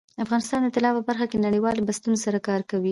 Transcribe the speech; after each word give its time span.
افغانستان 0.23 0.59
د 0.63 0.67
طلا 0.75 0.89
په 0.95 1.01
برخه 1.09 1.25
کې 1.29 1.43
نړیوالو 1.45 1.85
بنسټونو 1.87 2.17
سره 2.25 2.39
کار 2.47 2.61
کوي. 2.69 2.79